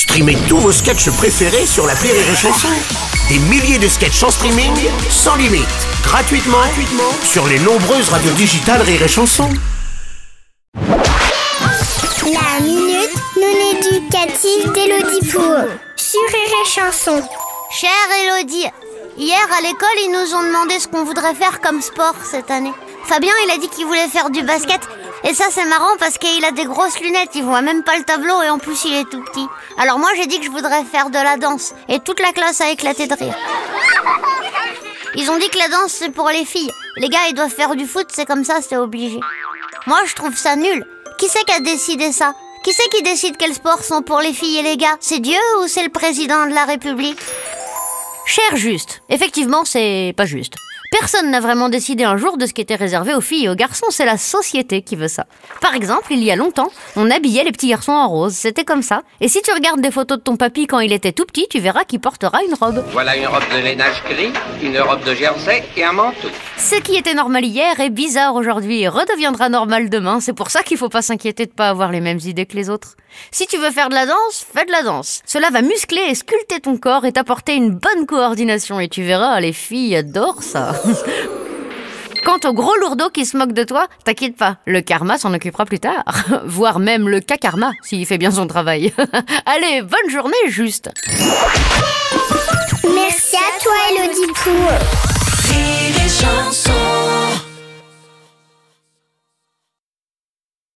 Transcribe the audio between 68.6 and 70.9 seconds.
et redeviendra normal demain. C'est pour ça qu'il faut